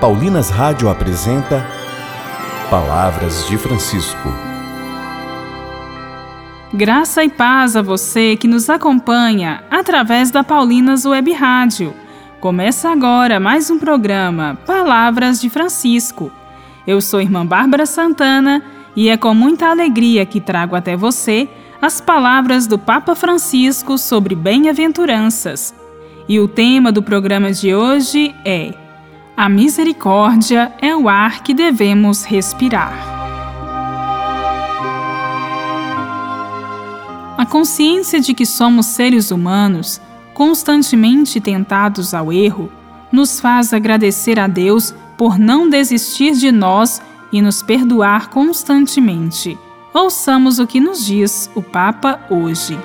Paulinas 0.00 0.50
Rádio 0.50 0.90
apresenta 0.90 1.66
Palavras 2.68 3.46
de 3.48 3.56
Francisco. 3.56 4.28
Graça 6.74 7.24
e 7.24 7.30
paz 7.30 7.74
a 7.76 7.80
você 7.80 8.36
que 8.36 8.46
nos 8.46 8.68
acompanha 8.68 9.64
através 9.70 10.30
da 10.30 10.44
Paulinas 10.44 11.06
Web 11.06 11.32
Rádio. 11.32 11.94
Começa 12.40 12.90
agora 12.90 13.40
mais 13.40 13.70
um 13.70 13.78
programa 13.78 14.58
Palavras 14.66 15.40
de 15.40 15.48
Francisco. 15.48 16.30
Eu 16.86 17.00
sou 17.00 17.18
irmã 17.18 17.46
Bárbara 17.46 17.86
Santana 17.86 18.62
e 18.94 19.08
é 19.08 19.16
com 19.16 19.32
muita 19.32 19.70
alegria 19.70 20.26
que 20.26 20.42
trago 20.42 20.76
até 20.76 20.94
você 20.94 21.48
as 21.80 22.02
palavras 22.02 22.66
do 22.66 22.78
Papa 22.78 23.14
Francisco 23.14 23.96
sobre 23.96 24.34
bem-aventuranças. 24.34 25.74
E 26.28 26.38
o 26.38 26.46
tema 26.46 26.92
do 26.92 27.02
programa 27.02 27.50
de 27.50 27.74
hoje 27.74 28.34
é 28.44 28.74
a 29.36 29.50
misericórdia 29.50 30.72
é 30.80 30.96
o 30.96 31.08
ar 31.10 31.42
que 31.42 31.52
devemos 31.52 32.24
respirar. 32.24 32.94
A 37.36 37.44
consciência 37.44 38.18
de 38.18 38.32
que 38.32 38.46
somos 38.46 38.86
seres 38.86 39.30
humanos, 39.30 40.00
constantemente 40.32 41.38
tentados 41.38 42.14
ao 42.14 42.32
erro, 42.32 42.72
nos 43.12 43.38
faz 43.38 43.74
agradecer 43.74 44.40
a 44.40 44.46
Deus 44.46 44.94
por 45.18 45.38
não 45.38 45.68
desistir 45.68 46.32
de 46.32 46.50
nós 46.50 47.02
e 47.30 47.42
nos 47.42 47.62
perdoar 47.62 48.30
constantemente. 48.30 49.58
Ouçamos 49.92 50.58
o 50.58 50.66
que 50.66 50.80
nos 50.80 51.04
diz 51.04 51.50
o 51.54 51.62
Papa 51.62 52.20
hoje. 52.30 52.78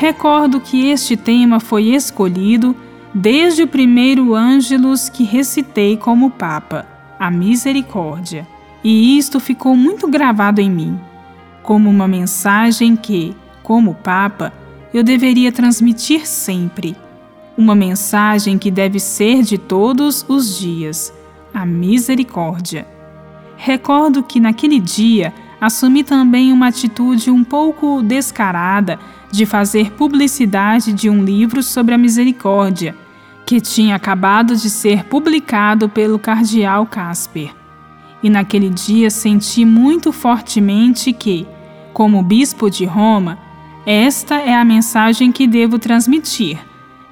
Recordo 0.00 0.60
que 0.60 0.90
este 0.90 1.16
tema 1.16 1.58
foi 1.58 1.86
escolhido 1.86 2.72
desde 3.12 3.64
o 3.64 3.66
primeiro 3.66 4.32
Ângelus 4.32 5.08
que 5.08 5.24
recitei 5.24 5.96
como 5.96 6.30
Papa, 6.30 6.86
a 7.18 7.28
Misericórdia, 7.32 8.46
e 8.84 9.18
isto 9.18 9.40
ficou 9.40 9.74
muito 9.74 10.06
gravado 10.06 10.60
em 10.60 10.70
mim, 10.70 11.00
como 11.64 11.90
uma 11.90 12.06
mensagem 12.06 12.94
que, 12.94 13.34
como 13.60 13.92
Papa, 13.92 14.52
eu 14.94 15.02
deveria 15.02 15.50
transmitir 15.50 16.28
sempre. 16.28 16.96
Uma 17.56 17.74
mensagem 17.74 18.56
que 18.56 18.70
deve 18.70 19.00
ser 19.00 19.42
de 19.42 19.58
todos 19.58 20.24
os 20.28 20.60
dias, 20.60 21.12
a 21.52 21.66
misericórdia. 21.66 22.86
Recordo 23.56 24.22
que 24.22 24.38
naquele 24.38 24.78
dia 24.78 25.34
assumi 25.60 26.04
também 26.04 26.52
uma 26.52 26.68
atitude 26.68 27.30
um 27.30 27.42
pouco 27.42 28.02
descarada 28.02 28.98
de 29.30 29.44
fazer 29.44 29.92
publicidade 29.92 30.92
de 30.92 31.10
um 31.10 31.22
livro 31.22 31.62
sobre 31.62 31.94
a 31.94 31.98
misericórdia, 31.98 32.94
que 33.44 33.60
tinha 33.60 33.96
acabado 33.96 34.56
de 34.56 34.70
ser 34.70 35.04
publicado 35.04 35.88
pelo 35.88 36.18
cardeal 36.18 36.86
Casper. 36.86 37.54
E 38.22 38.28
naquele 38.28 38.68
dia 38.68 39.10
senti 39.10 39.64
muito 39.64 40.12
fortemente 40.12 41.12
que, 41.12 41.46
como 41.92 42.22
bispo 42.22 42.70
de 42.70 42.84
Roma, 42.84 43.38
esta 43.86 44.36
é 44.36 44.54
a 44.54 44.64
mensagem 44.64 45.32
que 45.32 45.46
devo 45.46 45.78
transmitir: 45.78 46.58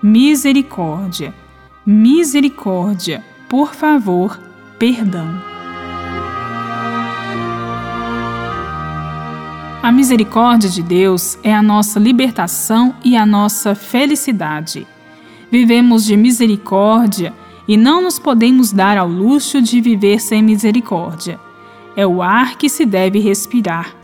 misericórdia, 0.03 1.35
misericórdia, 1.87 3.25
por 3.49 3.75
favor, 3.75 4.39
perdão. 4.79 5.56
A 9.87 9.93
misericórdia 9.93 10.69
de 10.69 10.83
Deus 10.83 11.39
é 11.45 11.55
a 11.55 11.63
nossa 11.63 12.01
libertação 12.01 12.93
e 13.05 13.17
a 13.17 13.25
nossa 13.25 13.73
felicidade. 13.73 14.85
Vivemos 15.49 16.05
de 16.05 16.17
misericórdia 16.17 17.33
e 17.69 17.77
não 17.77 18.03
nos 18.03 18.19
podemos 18.19 18.73
dar 18.73 18.99
ao 18.99 19.07
luxo 19.07 19.63
de 19.63 19.81
viver 19.81 20.21
sem 20.21 20.43
misericórdia. 20.43 21.39
É 21.97 22.05
o 22.05 22.21
ar 22.21 22.59
que 22.59 22.69
se 22.69 22.85
deve 22.85 23.21
respirar. 23.21 23.95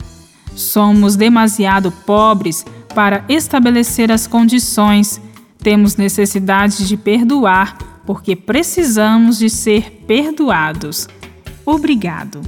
Somos 0.55 1.17
demasiado 1.17 1.91
pobres 1.91 2.65
para 2.95 3.25
estabelecer 3.29 4.13
as 4.13 4.25
condições. 4.29 5.21
Temos 5.59 5.97
necessidade 5.97 6.87
de 6.87 6.97
perdoar 6.97 7.77
porque 8.07 8.37
precisamos 8.37 9.37
de 9.37 9.51
ser 9.51 10.05
perdoados. 10.07 11.09
Obrigado. 11.67 12.41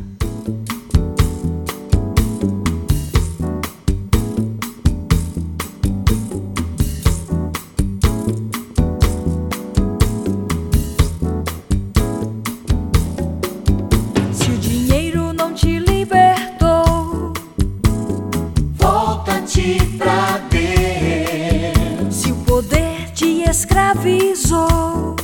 Escravizou. 23.64 25.16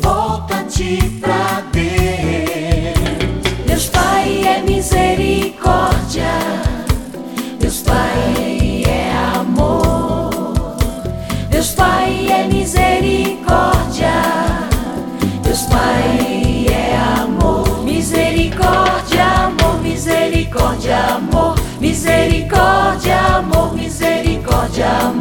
Volta-te 0.00 0.98
pra 1.20 1.62
Deus. 1.72 3.42
Deus 3.66 3.88
Pai 3.88 4.46
é 4.46 4.62
misericórdia. 4.62 6.32
Deus 7.58 7.80
Pai 7.80 8.84
é 8.86 9.12
amor. 9.36 10.76
Deus 11.50 11.70
Pai 11.70 12.28
é 12.30 12.46
misericórdia. 12.46 14.12
Deus 15.42 15.62
Pai 15.62 16.66
é 16.70 16.96
amor. 17.20 17.82
Misericórdia, 17.84 19.24
amor, 19.24 19.82
misericórdia, 19.82 20.98
amor. 21.16 21.54
Misericórdia, 21.80 23.18
amor, 23.38 23.74
misericórdia, 23.74 24.88
amor. 24.88 25.11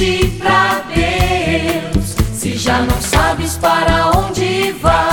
Volta-te 0.00 0.28
pra 0.38 0.82
Deus, 0.94 2.16
se 2.32 2.56
já 2.56 2.80
não 2.80 3.00
sabes 3.02 3.58
para 3.58 4.10
onde 4.16 4.72
vais. 4.80 5.09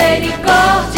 É 0.00 0.97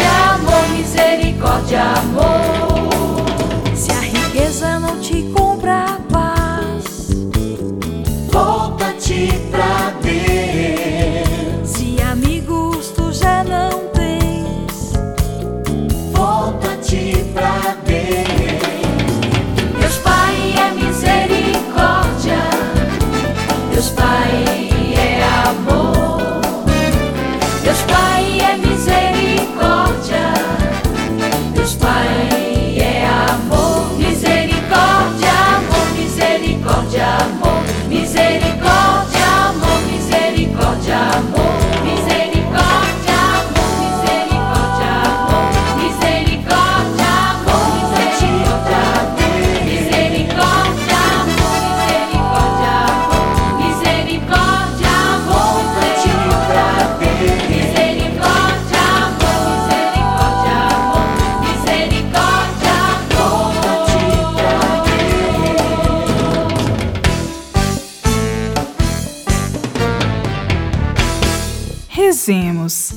Rezemos. 72.21 72.93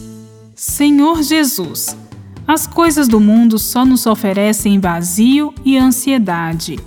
Senhor 0.55 1.23
Jesus, 1.23 1.97
as 2.47 2.67
coisas 2.67 3.09
do 3.09 3.19
mundo 3.19 3.59
só 3.59 3.83
nos 3.83 4.05
oferecem 4.05 4.79
vazio 4.79 5.55
e 5.65 5.79
ansiedade. 5.79 6.79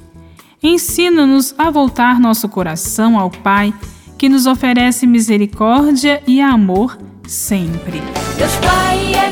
Ensina-nos 0.62 1.56
a 1.58 1.72
voltar 1.72 2.20
nosso 2.20 2.48
coração 2.48 3.18
ao 3.18 3.32
Pai, 3.32 3.74
que 4.20 4.30
nos 4.30 4.46
oferece 4.46 5.08
misericórdia 5.08 6.22
e 6.28 6.40
amor 6.40 7.00
sempre. 7.26 8.04
Deus 8.38 8.56
Pai 8.58 9.16
é 9.16 9.32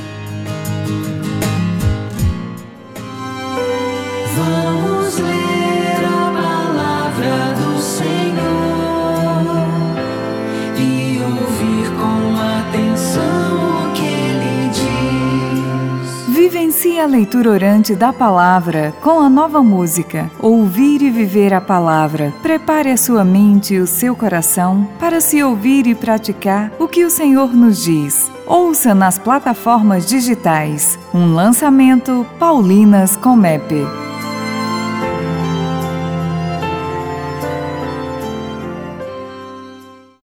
Vivencie 16.61 16.99
a 16.99 17.07
leitura 17.07 17.49
orante 17.49 17.95
da 17.95 18.13
palavra 18.13 18.93
com 19.01 19.19
a 19.19 19.27
nova 19.27 19.63
música 19.63 20.29
Ouvir 20.39 21.01
e 21.01 21.09
Viver 21.09 21.55
a 21.55 21.59
Palavra. 21.59 22.31
Prepare 22.43 22.91
a 22.91 22.97
sua 22.97 23.25
mente 23.25 23.73
e 23.73 23.79
o 23.79 23.87
seu 23.87 24.15
coração 24.15 24.87
para 24.99 25.19
se 25.19 25.41
ouvir 25.41 25.87
e 25.87 25.95
praticar 25.95 26.71
o 26.77 26.87
que 26.87 27.03
o 27.03 27.09
Senhor 27.09 27.51
nos 27.51 27.83
diz. 27.83 28.31
Ouça 28.45 28.93
nas 28.93 29.17
plataformas 29.17 30.05
digitais 30.05 30.99
um 31.11 31.33
lançamento 31.33 32.27
Paulinas 32.37 33.17
Comep. 33.17 34.10